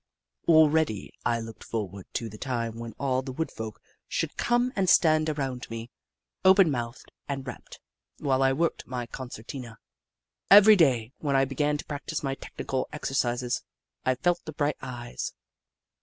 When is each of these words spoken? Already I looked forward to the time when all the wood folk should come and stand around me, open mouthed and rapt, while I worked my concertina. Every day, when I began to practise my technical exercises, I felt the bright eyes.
Already 0.47 1.11
I 1.25 1.39
looked 1.39 1.63
forward 1.63 2.07
to 2.13 2.27
the 2.27 2.39
time 2.39 2.79
when 2.79 2.93
all 2.99 3.21
the 3.21 3.31
wood 3.31 3.51
folk 3.51 3.79
should 4.07 4.35
come 4.35 4.73
and 4.75 4.89
stand 4.89 5.29
around 5.29 5.69
me, 5.69 5.91
open 6.43 6.71
mouthed 6.71 7.11
and 7.29 7.45
rapt, 7.45 7.79
while 8.17 8.41
I 8.41 8.51
worked 8.51 8.87
my 8.87 9.05
concertina. 9.05 9.77
Every 10.49 10.75
day, 10.75 11.11
when 11.19 11.35
I 11.35 11.45
began 11.45 11.77
to 11.77 11.85
practise 11.85 12.23
my 12.23 12.33
technical 12.33 12.89
exercises, 12.91 13.61
I 14.03 14.15
felt 14.15 14.43
the 14.45 14.53
bright 14.53 14.77
eyes. 14.81 15.35